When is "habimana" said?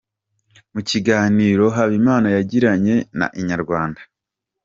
1.75-2.27